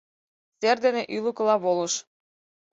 Сер 0.59 0.77
дене 0.85 1.01
ӱлыкыла 1.15 1.55
волыш. 1.63 1.93